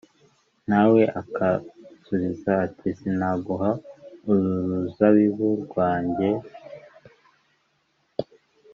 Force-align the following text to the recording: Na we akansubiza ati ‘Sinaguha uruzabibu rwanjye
Na 0.69 0.81
we 0.91 1.01
akansubiza 1.21 2.49
ati 2.65 2.87
‘Sinaguha 2.99 3.71
uruzabibu 4.29 5.49
rwanjye 5.65 6.29